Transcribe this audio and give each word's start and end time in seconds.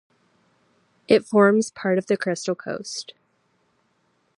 It 1.07 1.25
forms 1.27 1.69
part 1.69 1.99
of 1.99 2.07
the 2.07 2.17
Crystal 2.17 2.55
Coast. 2.55 3.13